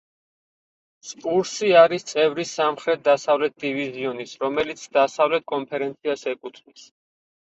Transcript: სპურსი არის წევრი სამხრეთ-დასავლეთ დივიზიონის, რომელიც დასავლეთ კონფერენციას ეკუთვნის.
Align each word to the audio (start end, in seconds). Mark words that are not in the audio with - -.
სპურსი 1.07 1.67
არის 1.81 2.05
წევრი 2.11 2.45
სამხრეთ-დასავლეთ 2.53 3.55
დივიზიონის, 3.65 4.33
რომელიც 4.47 4.85
დასავლეთ 4.97 5.47
კონფერენციას 5.53 6.27
ეკუთვნის. 6.35 6.87